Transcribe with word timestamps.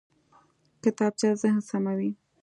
کتابچه 0.83 1.29
ذهن 1.41 1.59
سموي 1.69 2.11